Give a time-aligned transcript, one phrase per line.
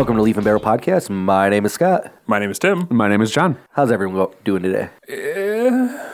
[0.00, 1.10] Welcome to Leaf and Barrel Podcast.
[1.10, 2.10] My name is Scott.
[2.26, 2.88] My name is Tim.
[2.90, 3.58] My name is John.
[3.72, 4.88] How's everyone doing today?
[5.06, 6.08] Eh.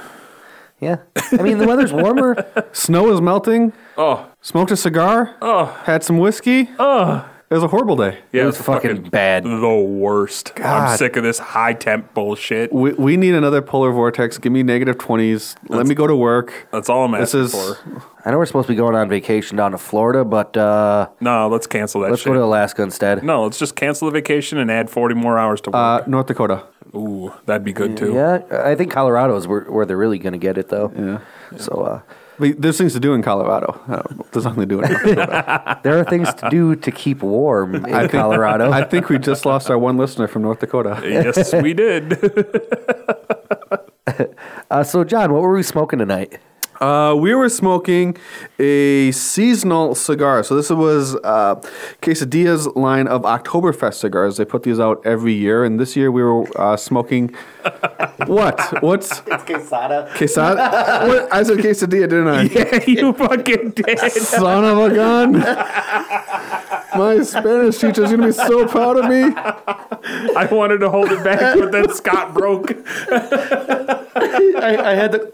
[0.80, 0.96] Yeah.
[1.30, 2.34] I mean, the weather's warmer.
[2.72, 3.72] Snow is melting.
[3.96, 5.36] Oh, Smoked a cigar.
[5.41, 6.68] oh, Had some whiskey.
[6.80, 7.30] oh.
[7.48, 8.18] It was a horrible day.
[8.32, 9.44] Yeah, was it's fucking bad.
[9.44, 10.56] The worst.
[10.56, 10.66] God.
[10.90, 12.72] I'm sick of this high temp bullshit.
[12.72, 14.36] We, we need another polar vortex.
[14.38, 15.55] Give me negative 20s.
[15.69, 16.66] Let me go to work.
[16.72, 17.52] That's all I'm This asking is.
[17.77, 18.02] for.
[18.24, 21.46] I know we're supposed to be going on vacation down to Florida, but uh, No,
[21.48, 22.30] let's cancel that let's shit.
[22.30, 23.22] go to Alaska instead.
[23.22, 26.08] no, let's just cancel the vacation and add 40 more hours to Uh, work.
[26.08, 26.64] North Dakota.
[26.97, 28.12] Ooh, that'd be good too.
[28.14, 30.92] Yeah, I think Colorado is where, where they're really going to get it, though.
[30.97, 31.20] Yeah.
[31.58, 32.00] So uh,
[32.38, 33.80] But there's things to do in Colorado.
[33.88, 34.02] I.
[34.32, 35.80] There's nothing to do in North Dakota.
[35.82, 38.70] there are things to do to keep warm in Colorado.
[38.70, 41.00] I think we just lost our one listener from North Dakota.
[41.02, 42.18] yes, we did.
[44.70, 46.38] uh, so, John, what were we smoking tonight?
[46.80, 48.16] Uh, we were smoking
[48.58, 50.42] a seasonal cigar.
[50.42, 51.56] So this was uh,
[52.02, 54.36] Quesadilla's line of Oktoberfest cigars.
[54.36, 57.34] They put these out every year, and this year we were uh, smoking.
[58.27, 58.83] what?
[58.83, 60.08] What's It's quesada.
[60.14, 60.56] quesad?
[61.08, 61.33] what?
[61.33, 62.42] I said quesadilla, didn't I?
[62.56, 63.98] yeah, you fucking did.
[63.98, 65.34] Son of a gun!
[66.97, 69.33] My Spanish teacher's gonna be so proud of me.
[70.36, 72.72] I wanted to hold it back, but then Scott broke.
[74.56, 75.33] I, I had to.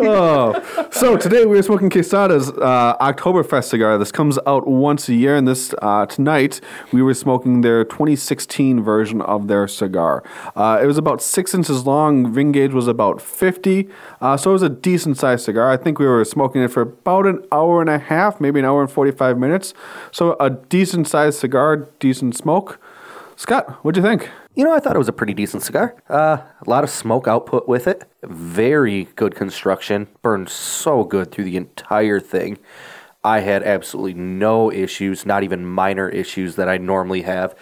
[0.00, 3.98] Oh, so today we are smoking Quesada's uh, Oktoberfest cigar.
[3.98, 6.60] This comes out once a year, and this uh, tonight
[6.90, 10.24] we were smoking their 2016 version of their cigar.
[10.56, 12.32] Uh, it was about six inches long.
[12.32, 13.88] Ring gauge was about 50,
[14.20, 15.70] uh, so it was a decent sized cigar.
[15.70, 18.64] I think we were smoking it for about an hour and a half, maybe an
[18.64, 19.74] hour and 45 minutes.
[20.12, 22.80] So a decent sized cigar, decent smoke.
[23.36, 24.28] Scott, what'd you think?
[24.54, 25.94] You know, I thought it was a pretty decent cigar.
[26.08, 28.02] Uh, a lot of smoke output with it.
[28.24, 30.08] Very good construction.
[30.22, 32.58] Burned so good through the entire thing.
[33.22, 37.54] I had absolutely no issues, not even minor issues that I normally have.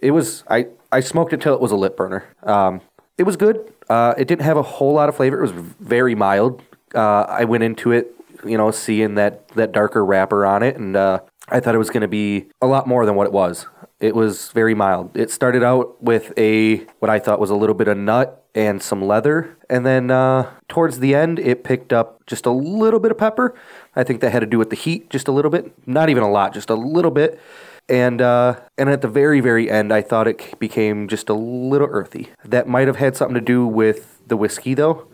[0.00, 2.24] It was I I smoked it till it was a lip burner.
[2.42, 2.80] Um,
[3.18, 3.72] it was good.
[3.88, 5.38] Uh, it didn't have a whole lot of flavor.
[5.38, 6.62] It was very mild.
[6.94, 8.14] Uh, I went into it,
[8.44, 11.20] you know, seeing that that darker wrapper on it, and uh,
[11.52, 13.66] I thought it was going to be a lot more than what it was.
[14.00, 15.16] It was very mild.
[15.16, 18.82] It started out with a what I thought was a little bit of nut and
[18.82, 23.10] some leather, and then uh, towards the end, it picked up just a little bit
[23.10, 23.54] of pepper.
[23.94, 26.22] I think that had to do with the heat, just a little bit, not even
[26.22, 27.38] a lot, just a little bit.
[27.88, 31.88] And uh, and at the very very end, I thought it became just a little
[31.90, 32.30] earthy.
[32.44, 35.06] That might have had something to do with the whiskey, though.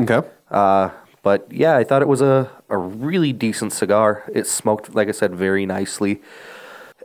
[0.00, 0.28] Okay.
[0.50, 0.90] Uh,
[1.24, 4.30] but yeah, I thought it was a, a really decent cigar.
[4.32, 6.22] It smoked, like I said, very nicely.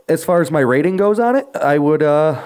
[0.08, 2.40] As far as my rating goes on it, I would uh,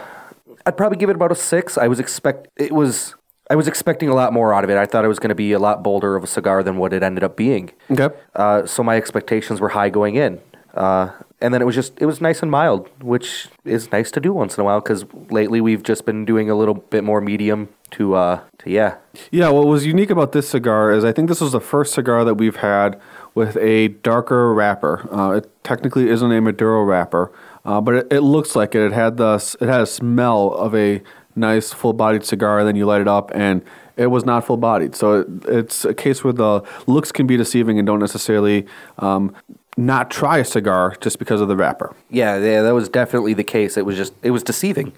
[0.64, 1.76] I'd probably give it about a six.
[1.76, 3.16] I was expect it was
[3.50, 4.78] I was expecting a lot more out of it.
[4.78, 6.92] I thought it was going to be a lot bolder of a cigar than what
[6.92, 7.72] it ended up being.
[7.90, 8.14] Okay.
[8.34, 10.40] Uh, so my expectations were high going in.
[10.74, 14.20] Uh, and then it was just it was nice and mild, which is nice to
[14.20, 17.20] do once in a while because lately we've just been doing a little bit more
[17.20, 18.96] medium to uh to yeah
[19.30, 22.24] Yeah, what was unique about this cigar is I think this was the first cigar
[22.24, 23.00] that we've had
[23.34, 25.08] with a darker wrapper.
[25.12, 27.32] Uh, it technically isn't a Maduro wrapper,
[27.64, 28.82] uh, but it, it looks like it.
[28.82, 31.02] It had the it had a smell of a
[31.36, 32.64] nice full-bodied cigar.
[32.64, 33.62] Then you light it up, and
[33.96, 34.94] it was not full-bodied.
[34.94, 38.66] So it, it's a case where the looks can be deceiving and don't necessarily
[38.98, 39.34] um,
[39.76, 41.94] not try a cigar just because of the wrapper.
[42.10, 43.76] Yeah, yeah, that was definitely the case.
[43.76, 44.92] It was just it was deceiving.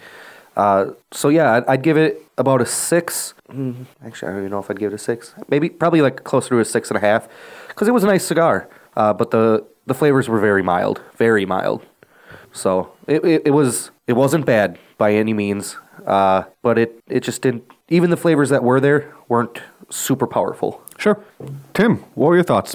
[0.56, 3.34] Uh, so yeah, I'd, I'd give it about a six.
[3.50, 5.34] Mm, Actually, I don't even know if I'd give it a six.
[5.48, 7.28] Maybe probably like closer to a six and a half,
[7.68, 8.68] because it was a nice cigar.
[8.96, 11.84] Uh, but the the flavors were very mild, very mild.
[12.52, 15.76] So it, it, it was it wasn't bad by any means.
[16.06, 17.64] Uh, but it it just didn't.
[17.88, 20.82] Even the flavors that were there weren't super powerful.
[20.98, 21.22] Sure.
[21.74, 22.74] Tim, what were your thoughts?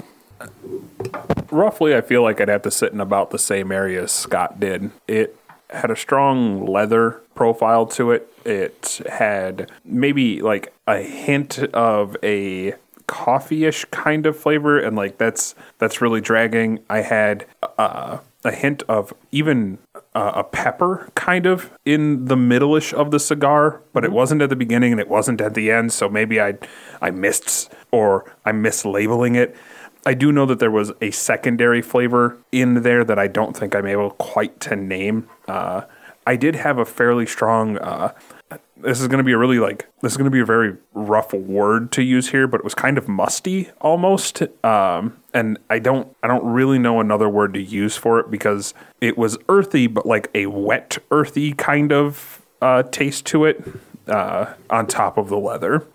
[1.50, 4.58] roughly, I feel like I'd have to sit in about the same area as Scott
[4.58, 4.90] did.
[5.06, 5.36] It
[5.72, 8.32] had a strong leather profile to it.
[8.44, 12.74] It had maybe like a hint of a
[13.06, 16.80] coffee-ish kind of flavor, and like that's that's really dragging.
[16.88, 17.46] I had
[17.78, 19.78] uh, a hint of even
[20.14, 24.50] uh, a pepper kind of in the middle-ish of the cigar, but it wasn't at
[24.50, 25.92] the beginning and it wasn't at the end.
[25.92, 26.54] So maybe I
[27.00, 29.56] I missed or I'm mislabeling it.
[30.04, 33.74] I do know that there was a secondary flavor in there that I don't think
[33.74, 35.28] I'm able quite to name.
[35.46, 35.82] Uh,
[36.26, 37.78] I did have a fairly strong.
[37.78, 38.12] Uh,
[38.76, 40.76] this is going to be a really like this is going to be a very
[40.92, 44.42] rough word to use here, but it was kind of musty almost.
[44.64, 48.74] Um, and I don't I don't really know another word to use for it because
[49.00, 53.64] it was earthy, but like a wet earthy kind of uh, taste to it
[54.08, 55.86] uh, on top of the leather.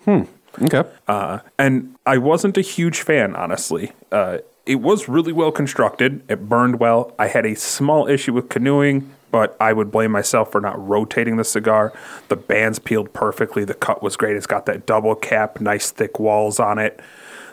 [0.61, 0.83] Okay.
[1.07, 3.91] Uh, and I wasn't a huge fan, honestly.
[4.11, 6.23] Uh, it was really well constructed.
[6.29, 7.13] It burned well.
[7.17, 11.37] I had a small issue with canoeing, but I would blame myself for not rotating
[11.37, 11.93] the cigar.
[12.27, 13.63] The bands peeled perfectly.
[13.63, 14.35] The cut was great.
[14.35, 16.99] It's got that double cap, nice thick walls on it.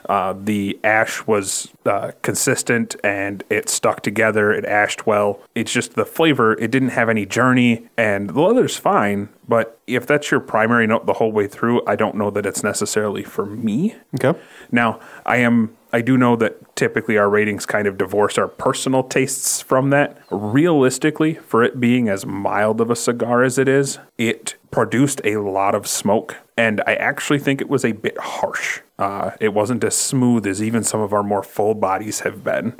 [0.09, 4.53] Uh, the ash was uh, consistent and it stuck together.
[4.53, 5.41] It ashed well.
[5.55, 6.53] It's just the flavor.
[6.55, 9.29] It didn't have any journey, and the leather's fine.
[9.49, 12.63] But if that's your primary note the whole way through, I don't know that it's
[12.63, 13.97] necessarily for me.
[14.15, 14.39] Okay.
[14.71, 19.05] Now, I am I do know that typically our ratings kind of divorce our personal
[19.05, 20.19] tastes from that.
[20.29, 25.37] Realistically, for it being as mild of a cigar as it is, it produced a
[25.37, 28.81] lot of smoke, and I actually think it was a bit harsh.
[28.99, 32.75] Uh, it wasn't as smooth as even some of our more full bodies have been.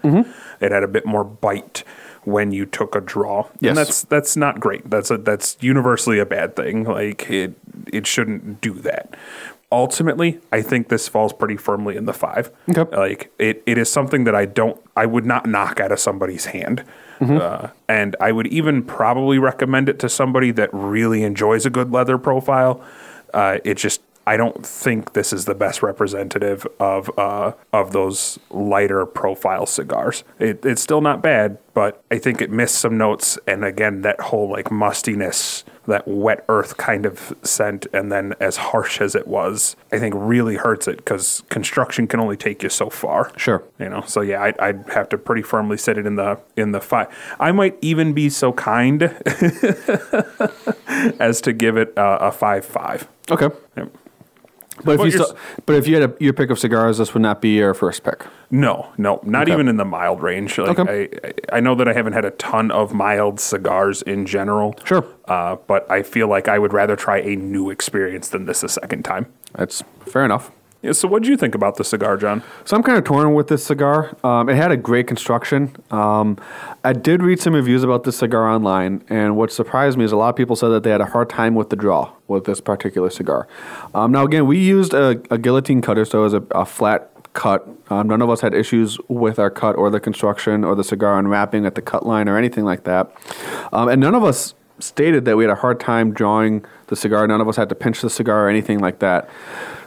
[0.61, 1.83] It had a bit more bite
[2.23, 3.71] when you took a draw, Yes.
[3.71, 4.89] and that's that's not great.
[4.89, 6.85] That's a, that's universally a bad thing.
[6.85, 7.55] Like it
[7.93, 9.15] it shouldn't do that.
[9.73, 12.53] Ultimately, I think this falls pretty firmly in the five.
[12.71, 12.97] Okay.
[12.97, 16.45] Like it, it is something that I don't, I would not knock out of somebody's
[16.47, 16.85] hand.
[17.21, 21.91] Uh, and I would even probably recommend it to somebody that really enjoys a good
[21.91, 22.85] leather profile.
[23.33, 28.39] Uh, it just, I don't think this is the best representative of uh, of those
[28.51, 30.25] lighter profile cigars.
[30.39, 33.39] It, it's still not bad, but I think it missed some notes.
[33.47, 38.57] And again, that whole like mustiness, that wet earth kind of scent, and then as
[38.57, 42.71] harsh as it was, I think really hurts it because construction can only take you
[42.71, 43.31] so far.
[43.37, 43.63] Sure.
[43.79, 46.73] You know, so yeah, I'd, I'd have to pretty firmly sit it in the in
[46.73, 47.09] the five.
[47.39, 49.03] I might even be so kind
[51.21, 53.07] as to give it a, a five five.
[53.31, 53.51] Okay.
[53.77, 53.95] Yep.
[54.83, 55.37] But if you still,
[55.67, 58.03] but if you had a, your pick of cigars, this would not be your first
[58.03, 58.25] pick.
[58.51, 59.53] No, no, not Okay.
[59.53, 60.59] even in the mild range.
[60.59, 61.09] Like Okay.
[61.23, 64.75] I, I I know that I haven't had a ton of mild cigars in general.
[64.85, 65.07] Sure.
[65.27, 68.69] Uh, but I feel like I would rather try a new experience than this a
[68.69, 69.27] second time.
[69.55, 70.51] That's fair enough.
[70.85, 72.43] Yeah, so what do you think about the cigar, John?
[72.67, 74.15] So I'm kind of torn with this cigar.
[74.23, 75.75] Um, it had a great construction.
[75.91, 76.37] Um,
[76.85, 80.17] I did read some reviews about this cigar online, and what surprised me is a
[80.17, 82.61] lot of people said that they had a hard time with the draw with this
[82.61, 83.49] particular cigar.
[83.95, 87.11] Um, now, again, we used a, a guillotine cutter, so it was a, a flat
[87.33, 87.67] cut.
[87.89, 91.19] Um, none of us had issues with our cut or the construction or the cigar
[91.19, 93.11] unwrapping at the cut line or anything like that.
[93.73, 97.27] Um, and none of us stated that we had a hard time drawing the cigar.
[97.27, 99.29] None of us had to pinch the cigar or anything like that.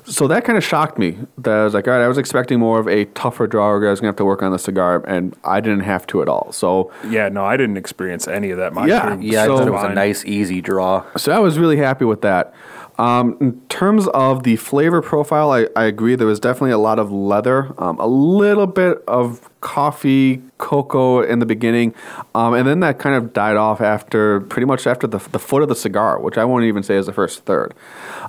[0.06, 1.18] So that kind of shocked me.
[1.38, 3.86] That I was like, all right, I was expecting more of a tougher drawer.
[3.86, 6.30] I was gonna have to work on the cigar, and I didn't have to at
[6.30, 6.54] all.
[6.54, 8.74] So, Yeah, no, I didn't experience any of that.
[8.74, 11.04] My Yeah, Yeah, I So- thought it was a nice, easy draw.
[11.18, 12.54] so I was really happy with that.
[12.98, 16.16] Um, in terms of the flavor profile, I, I agree.
[16.16, 21.40] There was definitely a lot of leather, um, a little bit of coffee, cocoa in
[21.40, 21.94] the beginning,
[22.34, 25.62] um, and then that kind of died off after pretty much after the, the foot
[25.62, 27.74] of the cigar, which I won't even say is the first third.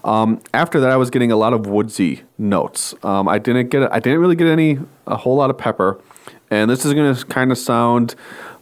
[0.04, 2.94] Um, after that, I was getting a lot of woodsy notes.
[3.02, 5.98] Um, I didn't get I didn't really get any a whole lot of pepper,
[6.50, 8.14] and this is going to kind of sound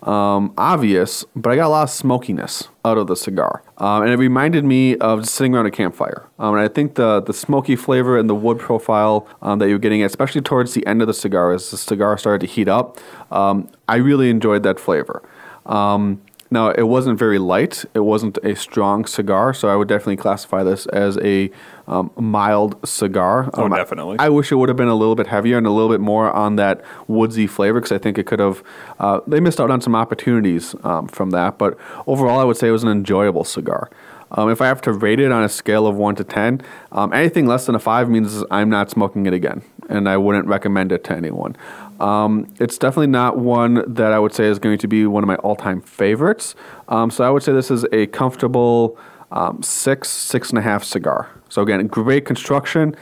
[0.02, 4.12] um, obvious, but I got a lot of smokiness out of the cigar, um, and
[4.12, 6.26] it reminded me of sitting around a campfire.
[6.38, 9.78] Um, and I think the the smoky flavor and the wood profile um, that you're
[9.78, 12.98] getting, especially towards the end of the cigar, as the cigar started to heat up,
[13.32, 15.22] um, I really enjoyed that flavor.
[15.64, 17.84] Um, now, it wasn't very light.
[17.94, 21.50] It wasn't a strong cigar, so I would definitely classify this as a
[21.88, 23.50] um, mild cigar.
[23.54, 24.16] Oh, Um, I- definitely.
[24.18, 26.30] I wish it would have been a little bit heavier and a little bit more
[26.32, 28.62] on that woodsy flavor because I think it could have.
[28.98, 31.76] Uh, they missed out on some opportunities um, from that, but
[32.06, 33.88] overall, I would say it was an enjoyable cigar.
[34.32, 37.12] Um, if I have to rate it on a scale of one to ten, um,
[37.12, 40.90] anything less than a five means I'm not smoking it again, and I wouldn't recommend
[40.90, 41.54] it to anyone.
[42.00, 45.28] Um, it's definitely not one that I would say is going to be one of
[45.28, 46.56] my all-time favorites.
[46.88, 48.98] Um, so I would say this is a comfortable
[49.32, 51.28] um, six, six and a half cigar.
[51.48, 52.94] So again, great construction.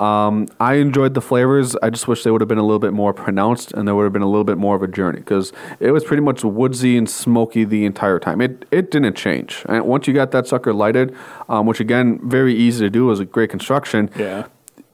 [0.00, 1.74] Um, I enjoyed the flavors.
[1.82, 4.04] I just wish they would have been a little bit more pronounced and there would
[4.04, 6.96] have been a little bit more of a journey because it was pretty much woodsy
[6.96, 8.40] and smoky the entire time.
[8.40, 9.64] It it didn't change.
[9.68, 11.16] And once you got that sucker lighted,
[11.48, 14.46] um, which again very easy to do, was a great construction Yeah.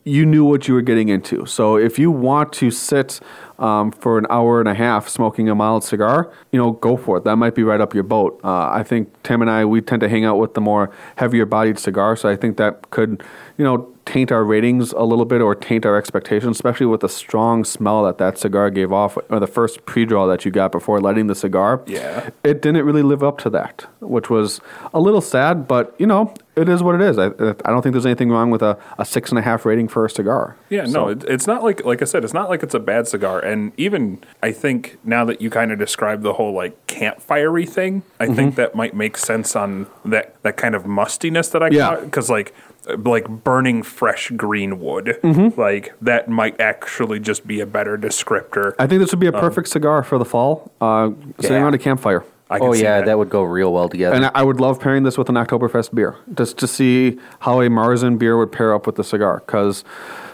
[0.05, 1.45] you knew what you were getting into.
[1.45, 3.21] So if you want to sit
[3.59, 7.19] um, for an hour and a half smoking a mild cigar, you know, go for
[7.19, 7.25] it.
[7.25, 8.41] That might be right up your boat.
[8.45, 11.47] Uh, I think Tim and I we tend to hang out with the more heavier
[11.47, 13.23] bodied cigar, so I think that could,
[13.57, 17.09] you know, taint our ratings a little bit or taint our expectations, especially with the
[17.09, 21.01] strong smell that that cigar gave off, or the first pre-draw that you got before
[21.01, 21.83] lighting the cigar.
[21.87, 22.31] Yeah.
[22.43, 24.61] it didn't really live up to that, which was
[24.93, 25.67] a little sad.
[25.67, 27.19] But you know, it is what it is.
[27.19, 29.89] I, I don't think there's anything wrong with a, a six and a half rating
[29.89, 30.57] for a cigar.
[30.69, 32.81] Yeah, So- no, it, it's not like like I said, it's not like it's a
[32.81, 33.41] bad cigar.
[33.41, 38.03] And even I think now that you kind of describe the whole like campfirey thing,
[38.21, 38.35] I Mm-hmm.
[38.37, 41.79] think that might make sense on that that kind of mustiness that I Yeah.
[41.97, 42.55] got because like
[42.99, 45.61] like burning fresh green wood, Mm-hmm.
[45.61, 48.75] like that might actually just be a better descriptor.
[48.79, 51.11] I think this would be a perfect cigar for the fall, uh,
[51.41, 51.63] sitting Yeah.
[51.63, 52.25] around a campfire.
[52.51, 53.07] I Oh yeah, that.
[53.07, 54.15] that would go real well together.
[54.15, 57.63] And I- I would love pairing this with an Oktoberfest beer, just to see how
[57.63, 59.43] a Marzen beer would pair up with the cigar.
[59.47, 59.83] Because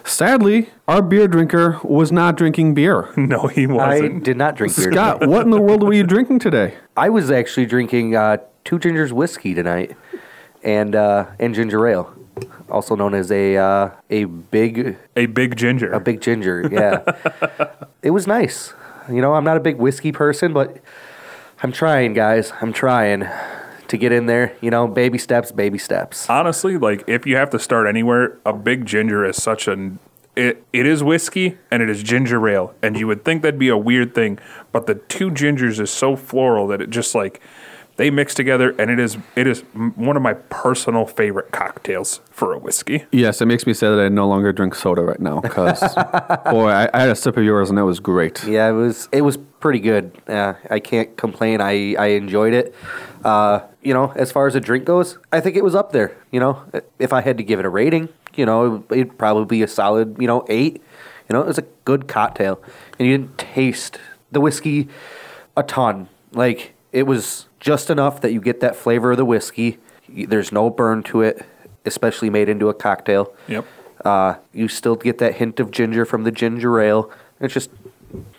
[0.04, 3.08] sadly, our beer drinker was not drinking beer.
[3.16, 4.16] no, he wasn't.
[4.16, 4.90] I did not drink beer.
[4.92, 5.32] Scott, tonight.
[5.32, 6.74] what in the world were you drinking today?
[6.96, 9.96] I was actually drinking uh, Two Gingers whiskey tonight,
[10.64, 12.12] and uh, and ginger ale,
[12.70, 15.92] also known as a uh, a big A big ginger.
[15.92, 16.68] a big ginger.
[16.70, 17.02] Yeah,
[18.02, 18.74] it was nice.
[19.08, 20.78] You know, I'm not a big whiskey person, but
[21.62, 22.52] I'm trying, guys.
[22.60, 23.26] I'm trying
[23.88, 24.54] to get in there.
[24.60, 26.28] You know, baby steps, baby steps.
[26.30, 29.98] Honestly, like if you have to start anywhere, a big ginger is such an
[30.36, 33.68] it, it is whiskey and it is ginger ale, and you would think that'd be
[33.68, 34.38] a weird thing,
[34.70, 37.40] but the two gingers is so floral that it just like
[38.00, 42.54] they mix together, and it is it is one of my personal favorite cocktails for
[42.54, 43.04] a whiskey.
[43.12, 45.42] Yes, it makes me sad that I no longer drink soda right now.
[45.42, 45.80] Because
[46.50, 48.42] boy, I, I had a sip of yours and it was great.
[48.44, 50.12] Yeah, it was it was pretty good.
[50.26, 51.60] Uh, I can't complain.
[51.60, 52.74] I I enjoyed it.
[53.22, 56.16] Uh, you know, as far as a drink goes, I think it was up there.
[56.30, 56.64] You know,
[56.98, 60.16] if I had to give it a rating, you know, it'd probably be a solid,
[60.18, 60.82] you know, eight.
[61.28, 62.62] You know, it was a good cocktail,
[62.98, 63.98] and you didn't taste
[64.32, 64.88] the whiskey
[65.54, 66.08] a ton.
[66.32, 69.78] Like it was just enough that you get that flavor of the whiskey.
[70.08, 71.44] There's no burn to it,
[71.84, 73.32] especially made into a cocktail.
[73.46, 73.66] Yep.
[74.04, 77.10] Uh, you still get that hint of ginger from the ginger ale.
[77.38, 77.70] It's just,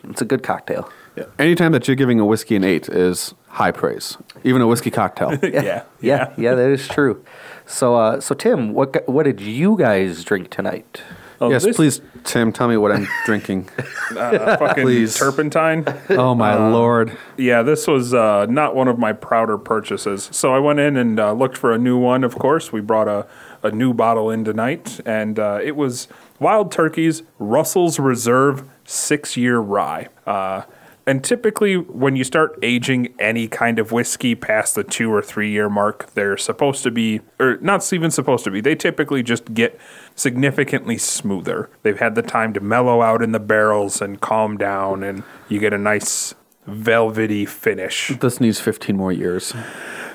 [0.03, 0.91] it's a good cocktail.
[1.15, 1.25] Yeah.
[1.37, 5.37] Anytime that you're giving a whiskey an eight is high praise, even a whiskey cocktail.
[5.43, 5.83] Yeah.
[5.99, 7.23] yeah, yeah, that is true.
[7.65, 11.01] So, uh, so Tim, what what did you guys drink tonight?
[11.49, 13.69] Yes, this, please, Tim, tell me what I'm drinking.
[14.11, 15.15] uh, fucking please.
[15.17, 15.85] turpentine.
[16.09, 17.17] Oh my lord!
[17.37, 20.29] Yeah, this was uh, not one of my prouder purchases.
[20.31, 22.71] So I went in and uh, looked for a new one, of course.
[22.71, 23.27] We brought a,
[23.63, 26.07] a new bottle in tonight, and uh, it was
[26.39, 30.09] Wild Turkey's Russell's Reserve six year rye.
[30.25, 30.63] Uh,
[31.11, 35.51] and typically, when you start aging any kind of whiskey past the two or three
[35.51, 39.53] year mark, they're supposed to be, or not even supposed to be, they typically just
[39.53, 39.77] get
[40.15, 41.69] significantly smoother.
[41.83, 45.59] They've had the time to mellow out in the barrels and calm down, and you
[45.59, 46.33] get a nice
[46.65, 48.13] velvety finish.
[48.21, 49.53] This needs 15 more years.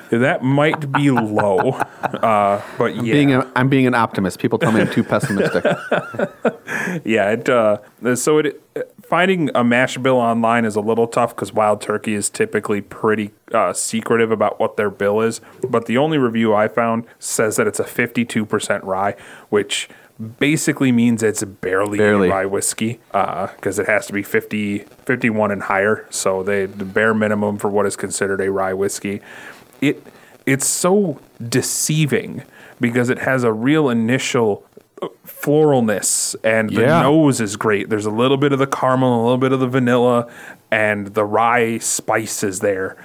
[0.09, 4.39] That might be low, uh, but yeah, Being a, I'm being an optimist.
[4.39, 5.63] People tell me I'm too pessimistic.
[7.03, 7.31] yeah.
[7.31, 7.79] It uh,
[8.15, 8.61] so it
[9.03, 13.31] finding a mash bill online is a little tough because Wild Turkey is typically pretty
[13.53, 15.41] uh, secretive about what their bill is.
[15.69, 19.15] But the only review I found says that it's a 52% rye,
[19.49, 19.89] which
[20.39, 22.29] basically means it's barely, Barely.
[22.29, 26.05] rye whiskey because it has to be 50, 51 and higher.
[26.09, 29.21] So they the bare minimum for what is considered a rye whiskey.
[29.81, 30.03] It
[30.45, 31.19] it's so
[31.49, 32.43] deceiving
[32.79, 34.63] because it has a real initial
[35.01, 37.01] uh, floralness and the Yeah.
[37.01, 37.89] nose is great.
[37.89, 40.27] There's a little bit of the caramel, a little bit of the vanilla,
[40.71, 42.95] and the rye spice is there.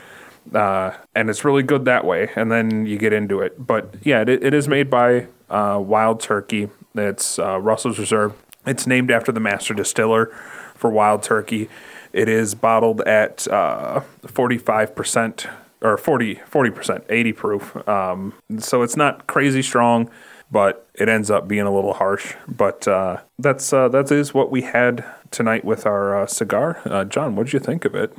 [0.54, 2.30] Uh, and it's really good that way.
[2.36, 3.64] And then you get into it.
[3.64, 6.68] But yeah, it, it is made by uh, Wild Turkey.
[6.94, 8.32] It's uh, Russell's Reserve.
[8.66, 10.26] It's named after the master distiller
[10.74, 11.68] for Wild Turkey.
[12.12, 15.48] It is bottled at uh, 45%
[15.82, 17.88] or 40, 40%, 80 proof.
[17.88, 20.08] Um, so it's not crazy strong,
[20.50, 22.34] but it ends up being a little harsh.
[22.48, 26.80] But uh, that's uh, that is what we had tonight with our uh, cigar.
[26.84, 28.16] Uh, John, what did you think of it?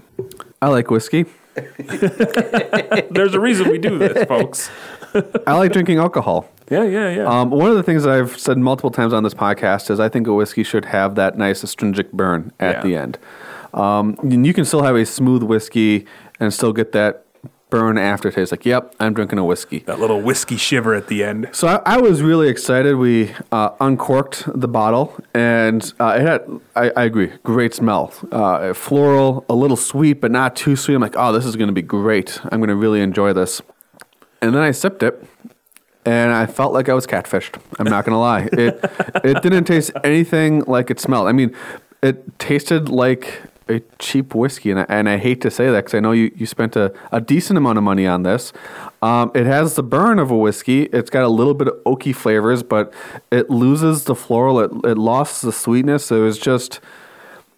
[0.62, 1.25] I like whiskey.
[1.77, 4.70] There's a reason we do this, folks.
[5.48, 6.50] I like drinking alcohol.
[6.72, 7.25] Yeah, yeah, yeah.
[7.25, 10.25] Um, one of the things I've said multiple times on this podcast is I think
[10.27, 12.82] a whiskey should have that nice astringent burn at Yeah.
[12.84, 13.20] the end.
[13.74, 16.05] Um, and you can still have a smooth whiskey
[16.39, 17.25] and still get that
[17.74, 18.51] burn aftertaste.
[18.51, 19.80] Like, yep, I'm drinking a whiskey.
[19.80, 21.50] that little whiskey shiver at the end.
[21.53, 22.98] So I, I was really excited.
[22.98, 26.62] We uh, uncorked the bottle, and uh, it had.
[26.75, 28.13] I, I agree, great smell.
[28.32, 30.94] Uh, floral, a little sweet, but not too sweet.
[30.94, 32.39] I'm like, oh, this is going to be great.
[32.51, 33.60] I'm going to really enjoy this.
[34.39, 35.25] And then I sipped it,
[36.06, 37.60] and I felt like I was catfished.
[37.80, 38.50] I'm not going to lie.
[38.53, 38.80] It
[39.24, 41.27] it didn't taste anything like it smelled.
[41.27, 41.56] I mean,
[42.03, 45.93] it tasted like a cheap whiskey, and I, and I hate to say that because
[45.93, 48.53] I know you, you spent a, a decent amount of money on this.
[49.01, 50.84] Um, it has the burn of a whiskey.
[50.84, 52.93] It's got a little bit of oaky flavors, but
[53.32, 54.60] it loses the floral.
[54.60, 56.12] It, it lost the sweetness.
[56.12, 56.79] It was just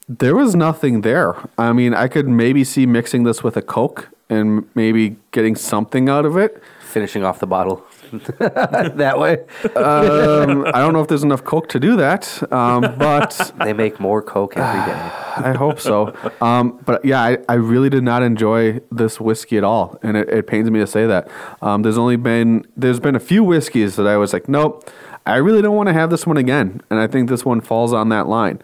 [0.07, 1.35] there was nothing there.
[1.57, 6.09] I mean, I could maybe see mixing this with a Coke and maybe getting something
[6.09, 6.61] out of it.
[6.81, 7.85] Finishing off the bottle
[8.39, 9.39] that way.
[9.75, 13.99] Um, I don't know if there's enough Coke to do that, um, but They make
[13.99, 14.97] more Coke every day.
[15.37, 16.15] I hope so.
[16.41, 20.29] Um, but yeah, I, I really did not enjoy this whiskey at all, and it,
[20.29, 21.29] it pains me to say that.
[21.61, 24.89] Um, there's only been there's been a few whiskeys that I was like, nope,
[25.25, 27.93] I really don't want to have this one again, and I think this one falls
[27.93, 28.61] on that line.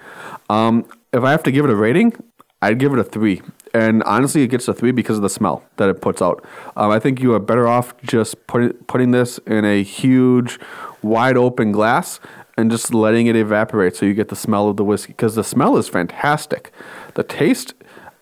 [0.49, 2.13] Um, if I have to give it a rating,
[2.61, 3.41] I'd give it a three.
[3.73, 6.45] And honestly, it gets a three because of the smell that it puts out.
[6.75, 10.59] Um, I think you are better off just putting putting this in a huge,
[11.01, 12.19] wide open glass
[12.57, 15.43] and just letting it evaporate so you get the smell of the whiskey because the
[15.43, 16.71] smell is fantastic.
[17.15, 17.73] The taste.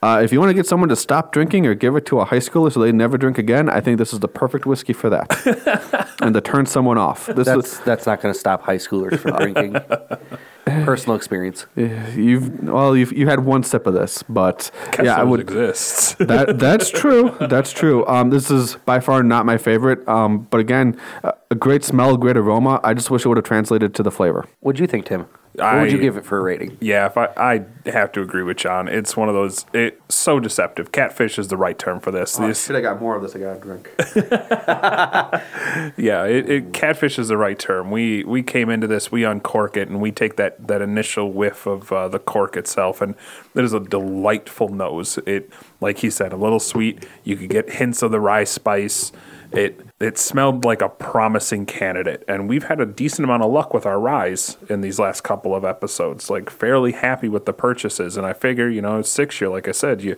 [0.02, 2.26] Uh, if you want to get someone to stop drinking or give it to a
[2.26, 5.10] high schooler so they never drink again, I think this is the perfect whiskey for
[5.10, 6.16] that.
[6.22, 7.26] and to turn someone off.
[7.26, 9.76] This is, That's that's not going to stop high schoolers from drinking.
[10.86, 11.66] Personal experience.
[11.76, 14.72] You've well, you've you had one sip of this, but
[15.02, 15.40] yeah, I would.
[15.40, 16.16] exists.
[16.30, 17.36] That that's true.
[17.50, 18.06] That's true.
[18.06, 20.08] Um, this is by far not my favorite.
[20.08, 22.80] Um, but again, a a great smell, great aroma.
[22.84, 24.48] I just wish it would have translated to the flavor.
[24.60, 25.28] What'd you think, Tim?
[25.54, 26.78] what would you give it for a rating?
[26.80, 28.88] Yeah, if I, I have to agree with John.
[28.88, 29.66] It's one of those.
[29.74, 30.92] It's so deceptive.
[30.92, 32.38] Catfish is the right term for this.
[32.38, 33.36] This- have got more of this.
[33.36, 33.90] I got to drink.
[35.98, 37.92] yeah, it, it, catfish is the right term.
[37.92, 41.66] We we came into this, we uncork it, and we take that that initial whiff
[41.66, 43.16] of uh, the cork itself, and
[43.56, 45.18] it is a delightful nose.
[45.26, 45.52] It,
[45.82, 47.06] like he said, a little sweet.
[47.24, 49.12] You could get hints of the rye spice.
[49.52, 53.74] It it smelled like a promising candidate, and we've had a decent amount of luck
[53.74, 56.30] with our ryes in these last couple of episodes.
[56.30, 59.50] Like fairly happy with the purchases, and I figure you know it's six year.
[59.50, 60.18] Like I said, you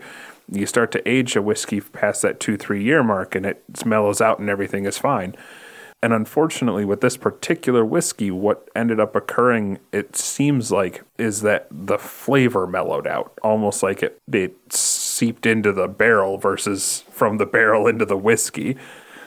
[0.51, 4.19] you start to age a whiskey past that two three year mark, and it mellows
[4.19, 5.35] out, and everything is fine.
[6.03, 11.67] And unfortunately, with this particular whiskey, what ended up occurring, it seems like, is that
[11.69, 17.45] the flavor mellowed out, almost like it, it seeped into the barrel versus from the
[17.45, 18.77] barrel into the whiskey.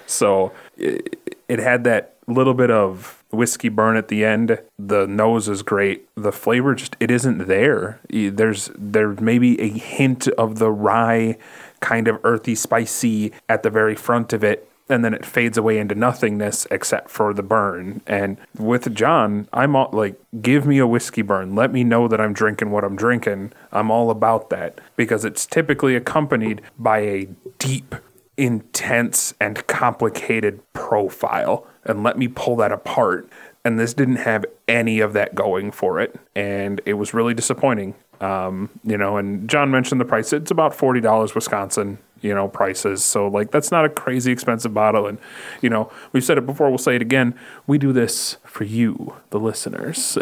[0.06, 4.58] So it, it had that little bit of whiskey burn at the end.
[4.78, 6.08] The nose is great.
[6.14, 8.00] The flavor just it isn't there.
[8.08, 11.36] There's there may a hint of the rye,
[11.80, 15.78] kind of earthy, spicy at the very front of it, and then it fades away
[15.78, 18.00] into nothingness except for the burn.
[18.06, 21.54] And with John, I'm all like, give me a whiskey burn.
[21.54, 23.52] Let me know that I'm drinking what I'm drinking.
[23.72, 27.28] I'm all about that because it's typically accompanied by a
[27.58, 27.94] deep,
[28.36, 31.66] intense, and complicated profile.
[31.84, 33.28] And let me pull that apart.
[33.64, 36.14] And this didn't have any of that going for it.
[36.34, 37.94] And it was really disappointing.
[38.20, 40.32] Um, you know, and John mentioned the price.
[40.32, 43.04] It's about forty dollars Wisconsin, you know, prices.
[43.04, 45.06] So like that's not a crazy expensive bottle.
[45.06, 45.18] And
[45.60, 47.34] you know, we've said it before, we'll say it again.
[47.66, 50.16] We do this for you, the listeners.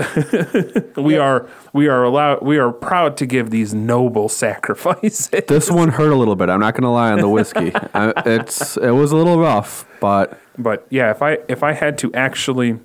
[0.97, 5.31] we are we are allowed we are proud to give these noble sacrifices.
[5.47, 6.51] This one hurt a little bit.
[6.51, 7.73] I'm not going to lie on the whiskey.
[7.95, 11.99] I, it's it was a little rough, but But yeah, if I if I had
[11.99, 12.81] to actually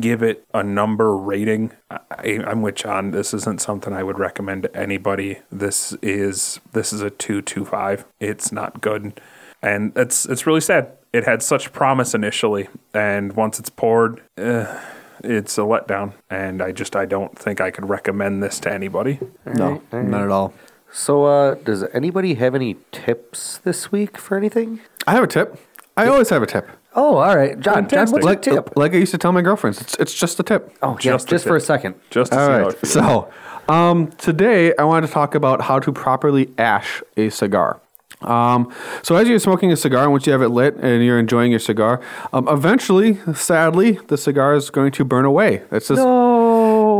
[0.00, 3.10] give it a number rating, I, I'm with John.
[3.10, 5.38] This isn't something I would recommend to anybody.
[5.50, 8.04] This is this is a two two five.
[8.20, 9.20] It's not good,
[9.62, 10.92] and it's it's really sad.
[11.12, 14.22] It had such promise initially, and once it's poured.
[14.38, 14.80] Uh,
[15.24, 19.20] it's a letdown, and I just I don't think I could recommend this to anybody.
[19.46, 20.52] no, not at all.
[20.90, 24.80] So, uh, does anybody have any tips this week for anything?
[25.06, 25.58] I have a tip.
[25.96, 26.68] I always have a tip.
[26.94, 27.88] Oh, all right, John.
[27.88, 28.76] John, what's your Like tip?
[28.76, 30.76] like I used to tell my girlfriends, it's it's just a tip.
[30.82, 31.66] Oh, yeah, Just just, a for a tip.
[31.66, 31.94] second.
[32.10, 32.78] Just to All see how it right.
[32.78, 32.92] feels.
[32.92, 33.30] So,
[33.68, 37.80] um, today I wanted to talk about how to properly ash a cigar.
[38.20, 41.18] Um, so, as you're smoking a cigar and once you have it lit and you're
[41.18, 42.00] enjoying your cigar,
[42.32, 45.62] um, eventually, sadly, the cigar is going to burn away.
[45.70, 46.00] That's just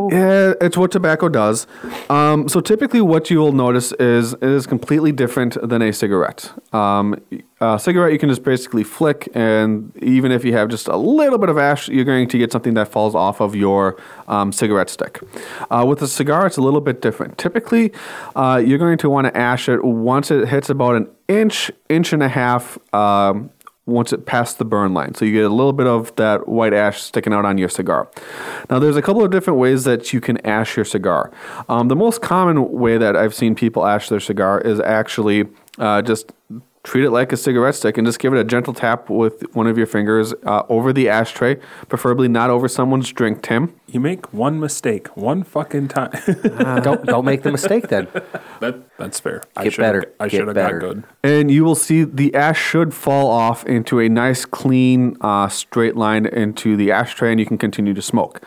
[0.03, 1.67] Oh, yeah, it's what tobacco does.
[2.11, 6.53] Um, so typically, what you will notice is it is completely different than a cigarette.
[6.75, 7.21] Um,
[7.61, 11.39] a cigarette you can just basically flick, and even if you have just a little
[11.39, 14.91] bit of ash, you're going to get something that falls off of your um, cigarette
[14.91, 15.21] stick.
[15.71, 17.39] Uh, with a cigar, it's a little bit different.
[17.39, 17.93] Typically,
[18.35, 22.13] uh, you're going to want to ash it once it hits about an inch, inch
[22.13, 22.79] and a half.
[22.95, 23.51] Um,
[23.87, 25.15] once it passed the burn line.
[25.15, 28.09] So you get a little bit of that white ash sticking out on your cigar.
[28.71, 31.33] Now, there's a couple of different ways that you can ash your cigar.
[31.69, 36.03] Um, the most common way that I've seen people ash their cigar is actually uh,
[36.03, 36.33] just
[36.85, 39.67] treat it like a cigarette stick and just give it a gentle tap with one
[39.67, 41.57] of your fingers uh, over the ashtray,
[41.89, 43.75] preferably not over someone's drink, Tim.
[43.87, 46.11] You make one mistake, one fucking time.
[46.83, 48.09] don't don't make the mistake then.
[48.61, 49.43] that that's fair.
[49.57, 50.13] I Get should better.
[50.19, 50.79] I Get should have got better.
[50.81, 51.05] good.
[51.23, 55.95] And you will see the ash should fall off into a nice, clean, uh, straight
[55.97, 58.41] line into the ashtray, and you can continue to smoke.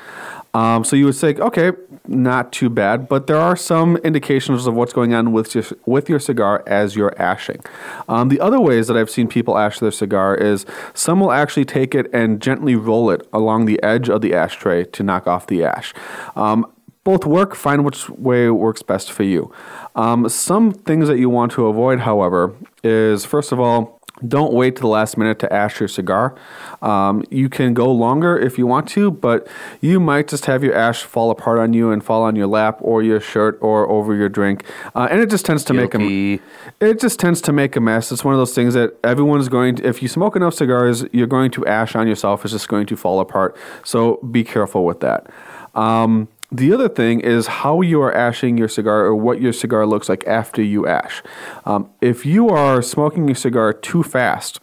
[0.55, 1.73] Um, so you would say, okay,
[2.07, 6.07] not too bad, but there are some indications of what's going on with your, with
[6.07, 7.59] your cigar as you're ashing.
[8.07, 11.65] Um, the other ways that I've seen people ash their cigar is some will actually
[11.65, 15.45] take it and gently roll it along the edge of the ashtray to knock off
[15.45, 15.93] the ash.
[16.37, 16.65] Um,
[17.03, 17.53] both work.
[17.53, 19.53] Find which way works best for you.
[19.95, 23.94] Um, some things that you want to avoid, however, is first of all,
[24.25, 26.35] don't wait to the last minute to ash your cigar.
[26.81, 29.47] Um, you can go longer if you want to, but
[29.81, 32.77] you might just have your ash fall apart on you and fall on your lap
[32.81, 34.63] or your shirt or over your drink,
[34.95, 36.35] uh, and it just tends to make Guilty.
[36.79, 38.11] a it just tends to make a mess.
[38.11, 39.87] It's one of those things that everyone's going to.
[39.87, 42.45] If you smoke enough cigars, you're going to ash on yourself.
[42.45, 43.57] It's just going to fall apart.
[43.83, 45.27] So be careful with that.
[45.75, 49.85] Um, the other thing is how you are ashing your cigar or what your cigar
[49.85, 51.23] looks like after you ash.
[51.65, 54.59] Um, if you are smoking your cigar too fast,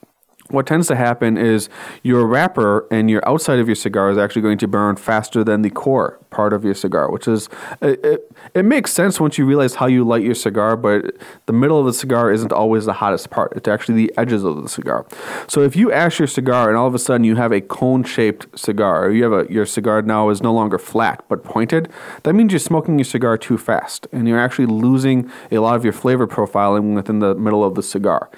[0.49, 1.69] what tends to happen is
[2.03, 5.63] your wrapper and your outside of your cigar is actually going to burn faster than
[5.63, 7.49] the core part of your cigar, which is
[7.81, 11.15] it, it, it makes sense once you realize how you light your cigar, but
[11.47, 13.53] the middle of the cigar isn't always the hottest part.
[13.55, 15.07] It's actually the edges of the cigar.
[15.47, 18.03] So if you ash your cigar and all of a sudden you have a cone
[18.03, 21.91] shaped cigar, or you have a your cigar now is no longer flat but pointed,
[22.25, 25.85] that means you're smoking your cigar too fast and you're actually losing a lot of
[25.85, 28.31] your flavor profiling within the middle of the cigar.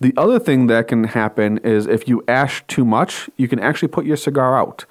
[0.00, 3.88] The other thing that can happen is if you ash too much, you can actually
[3.88, 4.84] put your cigar out.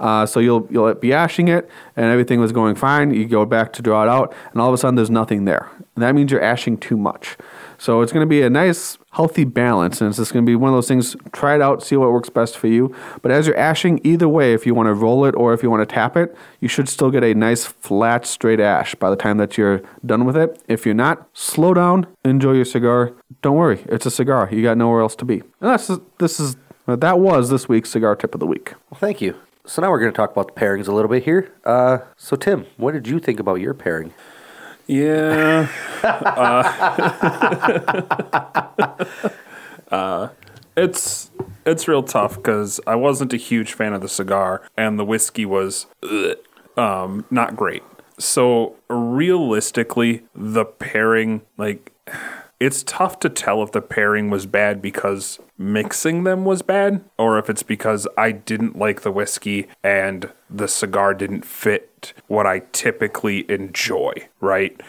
[0.00, 3.14] Uh, so you'll you'll be ashing it, and everything was going fine.
[3.14, 5.70] You go back to draw it out, and all of a sudden there's nothing there.
[5.94, 7.36] And that means you're ashing too much.
[7.78, 10.56] So it's going to be a nice, healthy balance, and it's just going to be
[10.56, 11.16] one of those things.
[11.32, 12.94] Try it out, see what works best for you.
[13.22, 15.70] But as you're ashing, either way, if you want to roll it or if you
[15.70, 19.16] want to tap it, you should still get a nice, flat, straight ash by the
[19.16, 20.60] time that you're done with it.
[20.68, 23.12] If you're not, slow down, enjoy your cigar.
[23.40, 24.48] Don't worry, it's a cigar.
[24.50, 25.40] You got nowhere else to be.
[25.40, 28.74] And that's this is that was this week's cigar tip of the week.
[28.90, 29.36] Well, thank you.
[29.66, 31.50] So now we're going to talk about the pairings a little bit here.
[31.64, 34.12] Uh, so Tim, what did you think about your pairing?
[34.86, 35.68] Yeah.
[36.02, 36.64] uh,
[39.90, 40.28] uh,
[40.76, 41.30] it's
[41.64, 45.46] it's real tough because I wasn't a huge fan of the cigar, and the whiskey
[45.46, 46.36] was ugh,
[46.76, 47.82] um, not great.
[48.18, 51.92] So realistically, the pairing, like,
[52.64, 57.38] it's tough to tell if the pairing was bad because mixing them was bad, or
[57.38, 62.60] if it's because I didn't like the whiskey and the cigar didn't fit what I
[62.72, 64.80] typically enjoy, right?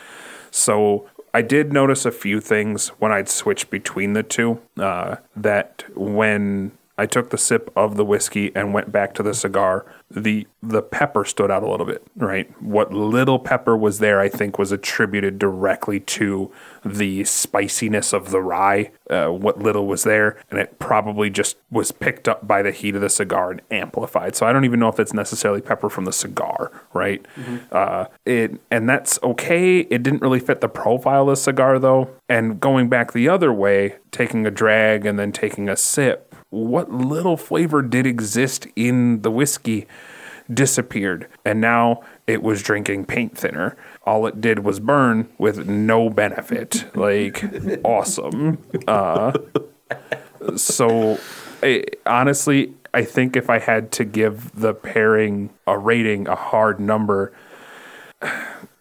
[0.52, 4.62] So I did notice a few things when I'd switch between the two.
[4.78, 9.34] Uh, that when I took the sip of the whiskey and went back to the
[9.34, 12.50] cigar, the the pepper stood out a little bit, right?
[12.62, 16.52] What little pepper was there, I think, was attributed directly to
[16.84, 18.92] the spiciness of the rye.
[19.10, 22.96] Uh, what little was there, and it probably just was picked up by the heat
[22.96, 24.36] of the cigar and amplified.
[24.36, 27.26] So I don't even know if it's necessarily pepper from the cigar, right?
[27.72, 29.82] Uh, it and that's okay.
[29.82, 32.10] It didn't really fit the profile of the cigar though.
[32.30, 36.91] And going back the other way, taking a drag and then taking a sip, what
[36.91, 39.88] little flavor did exist in the whiskey
[40.52, 41.28] disappeared.
[41.44, 43.76] And now it was drinking paint thinner.
[44.04, 46.86] All it did was burn with no benefit.
[46.96, 47.44] Like
[47.84, 48.58] awesome.
[48.88, 49.34] Uh,
[50.56, 51.20] so
[51.62, 56.80] I, honestly i think if i had to give the pairing a rating a hard
[56.80, 57.34] number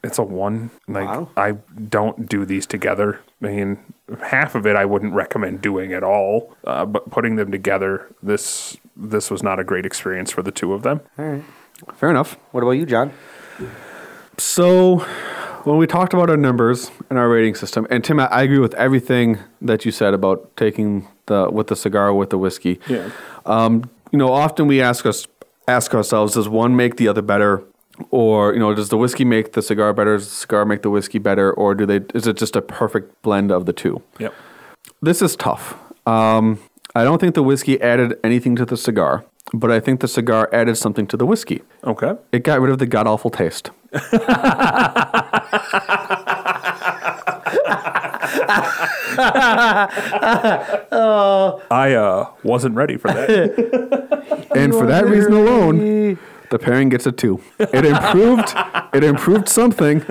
[0.05, 1.29] it's a one like Wow.
[1.37, 1.53] i
[1.89, 3.79] don't do these together i mean
[4.23, 8.77] half of it i wouldn't recommend doing at all uh, but putting them together this
[8.97, 11.45] this was not a great experience for the two of them All right,
[11.97, 12.37] Fair enough.
[12.53, 13.13] What about you, John?
[14.39, 14.99] So,
[15.65, 18.59] when we talked about our numbers and our rating system, and Tim, I, I agree
[18.59, 22.81] with everything that you said about taking the with the cigar with the whiskey.
[22.89, 23.11] Yeah.
[23.47, 25.27] Um, you know, often we ask us
[25.69, 27.63] ask ourselves, does one make the other better,
[28.11, 30.17] or you know, does the whiskey make the cigar better?
[30.17, 32.01] Does the cigar make the whiskey better, or do they?
[32.15, 34.03] Is it just a perfect blend of the two?
[34.19, 34.35] yep
[35.03, 35.75] This is tough.
[36.07, 36.59] Um,
[36.95, 40.49] I don't think the whiskey added anything to the cigar, but I think the cigar
[40.53, 41.63] added something to the whiskey.
[41.85, 43.71] okay It got rid of the god awful taste.
[51.71, 56.17] i uh wasn't ready for that And for that reason alone,
[56.55, 57.41] the pairing gets a two.
[57.59, 58.53] It improved.
[58.95, 60.05] it improved something,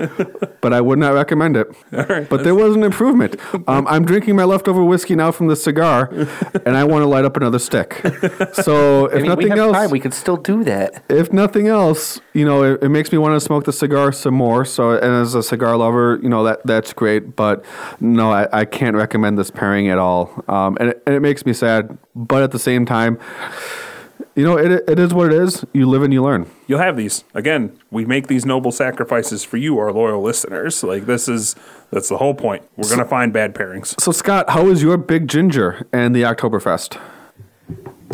[0.60, 1.68] but I would not recommend it.
[1.90, 3.36] but there was an improvement.
[3.66, 6.10] Um, I'm drinking my leftover whiskey now from the cigar,
[6.66, 8.02] and I want to light up another stick.
[8.52, 9.90] So if I mean, nothing else, time.
[9.90, 11.02] We could still do that.
[11.08, 14.34] if nothing else, you know, it, it makes me want to smoke the cigar some
[14.34, 14.66] more.
[14.66, 17.36] So, and as a cigar lover, you know, that that's great.
[17.36, 17.64] But
[18.00, 20.44] no, I, I can't recommend this pairing at all.
[20.46, 21.96] Um, and, it, and it makes me sad.
[22.14, 23.18] But at the same time,
[24.34, 25.64] you know, it, it is what it is.
[25.72, 26.46] You live and you learn.
[26.66, 31.04] you'll have these again we make these noble sacrifices for you our loyal listeners like
[31.06, 31.54] this is
[31.90, 35.28] that's the whole point we're gonna find bad pairings So, Scott, how was your big
[35.28, 36.98] ginger and the Oktoberfest?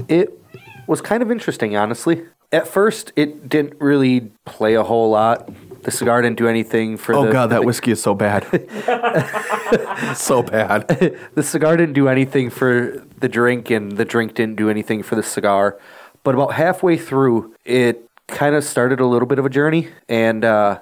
[0.08, 0.38] It
[0.86, 2.24] was kind of interesting, honestly.
[2.52, 5.48] At first, it didn't really play a whole lot
[5.82, 8.44] the cigar didn't do anything for Oh the god, that the, whiskey is so bad.
[10.16, 10.86] so bad.
[11.34, 15.14] the cigar didn't do anything for the drink, and the drink didn't do anything for
[15.14, 15.78] the cigar.
[16.22, 20.44] But about halfway through, it kind of started a little bit of a journey, and
[20.44, 20.80] uh,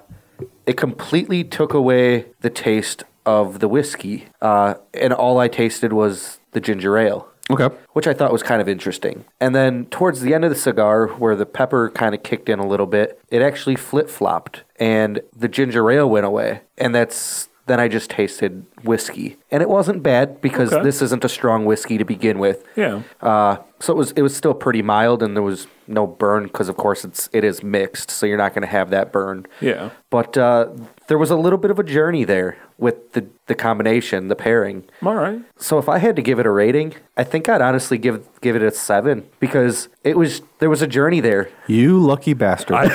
[0.65, 4.27] it completely took away the taste of the whiskey.
[4.41, 7.27] Uh, and all I tasted was the ginger ale.
[7.51, 7.75] Okay.
[7.93, 9.25] which I thought was kind of interesting.
[9.41, 12.59] And then towards the end of the cigar, where the pepper kind of kicked in
[12.59, 16.61] a little bit, it actually flip flopped and the ginger ale went away.
[16.77, 19.37] And that's then I just tasted whiskey.
[19.51, 20.83] And it wasn't bad because Okay.
[20.83, 22.63] this isn't a strong whiskey to begin with.
[22.75, 23.03] Yeah.
[23.21, 26.67] Uh, so it was it was still pretty mild and there was no burn because
[26.69, 29.45] of course it's it is mixed, so you're not going to have that burn.
[29.61, 29.91] Yeah.
[30.11, 30.69] But uh,
[31.07, 34.85] there was a little bit of a journey there with the the combination, the pairing.
[35.03, 35.41] All right.
[35.57, 38.55] So if I had to give it a rating, I think I'd honestly give give
[38.55, 41.49] it a seven because it was there was a journey there.
[41.67, 42.75] You lucky bastard.
[42.77, 42.85] I,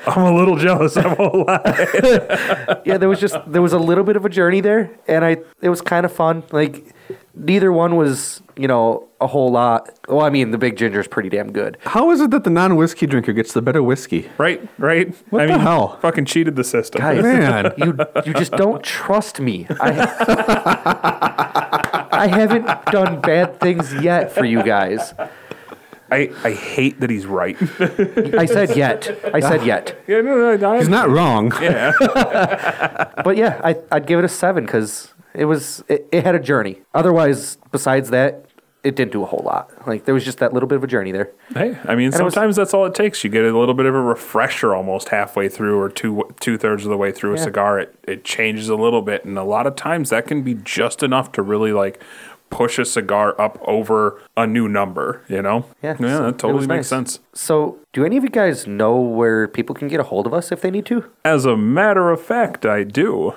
[0.08, 0.96] I'm a little jealous.
[0.96, 2.80] I won't lie.
[2.84, 5.38] Yeah, there was just there was a little bit of a journey there, and I
[5.62, 6.42] it was kind of fun.
[6.50, 6.92] Like
[7.34, 9.90] neither one was you know a whole lot.
[10.08, 11.78] Well, I mean the big ginger is pretty damn good.
[11.84, 14.28] How is it that the non whiskey drinker gets the better whiskey?
[14.38, 14.66] Right.
[14.78, 15.14] Right.
[15.30, 15.98] What I the mean, hell?
[16.00, 17.00] Fucking cheated the system.
[17.00, 17.72] Guys, Man.
[17.76, 17.96] you
[18.26, 19.66] you just don't trust me.
[19.80, 19.90] I
[22.12, 25.14] I haven't done bad things yet for you guys.
[26.10, 27.56] I, I hate that he's right.
[28.38, 29.10] I said yet.
[29.34, 29.98] I said yet.
[30.06, 31.52] yeah, no, no, I- He's not wrong.
[31.60, 31.92] Yeah.
[33.24, 36.38] But yeah, I, I'd give it a seven because it was it, it had a
[36.38, 36.82] journey.
[36.94, 38.44] Otherwise, besides that,
[38.84, 39.70] it didn't do a whole lot.
[39.86, 41.30] Like there was just that little bit of a journey there.
[41.54, 43.24] Hey, I mean, was- sometimes that's all it takes.
[43.24, 46.84] You get a little bit of a refresher almost halfway through or two two thirds
[46.84, 47.42] of the way through a Yeah.
[47.44, 47.78] cigar.
[47.80, 51.02] It it changes a little bit, and a lot of times that can be just
[51.02, 52.00] enough to really like
[52.50, 55.22] push a cigar up over a new number.
[55.28, 55.64] You know?
[55.82, 56.88] Yeah, yeah, so that totally makes nice.
[56.88, 57.20] sense.
[57.32, 60.52] So, do any of you guys know where people can get a hold of us
[60.52, 61.04] if they need to?
[61.24, 63.34] As a matter of fact, I do.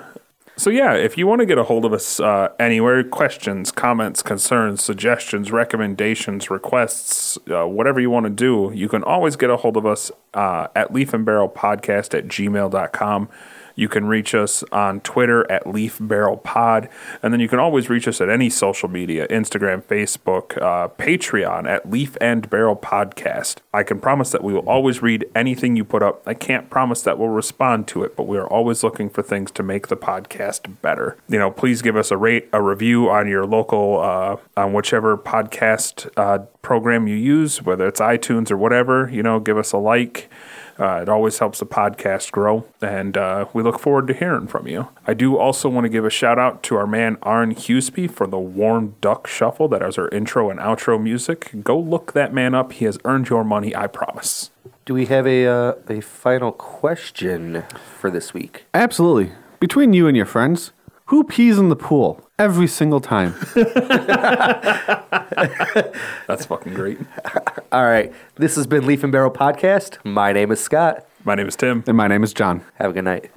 [0.60, 4.24] So, yeah, if you want to get a hold of us uh, anywhere, questions, comments,
[4.24, 9.58] concerns, suggestions, recommendations, requests, uh, whatever you want to do, you can always get a
[9.58, 13.30] hold of us uh, at Leaf and Barrel Podcast at gmail.com.
[13.78, 16.90] You can reach us on Twitter at Leaf Barrel Pod.
[17.22, 21.70] And then you can always reach us at any social media Instagram, Facebook, uh, Patreon
[21.70, 23.58] at Leaf and Barrel Podcast.
[23.74, 26.24] I can promise that we will always read anything you put up.
[26.26, 29.52] I can't promise that we'll respond to it, but we are always looking for things
[29.52, 31.16] to make the podcast better.
[31.30, 35.16] You know, please give us a rate, a review on your local, uh, on whichever
[35.16, 39.08] podcast uh, program you use, whether it's iTunes or whatever.
[39.10, 40.30] You know, give us a like.
[40.80, 44.68] Uh, it always helps the podcast grow, and uh, we look forward to hearing from
[44.68, 44.88] you.
[45.06, 48.28] I do also want to give a shout out to our man Arn Huseby for
[48.28, 49.68] the Warm Duck Shuffle.
[49.68, 51.52] That is our intro and outro music.
[51.64, 52.74] Go look that man up.
[52.74, 54.52] He has earned your money, I promise.
[54.86, 57.64] Do we have a uh, a final question
[58.00, 58.66] for this week?
[58.74, 59.32] Absolutely.
[59.60, 60.72] Between you and your friends,
[61.08, 63.34] who pees in the pool every single time?
[66.28, 67.00] That's fucking great.
[67.72, 69.98] All right, this has been Leaf and Barrel Podcast.
[70.06, 71.06] My name is Scott.
[71.24, 71.84] My name is Tim.
[71.88, 72.64] and my name is John.
[72.76, 73.32] Have a good night.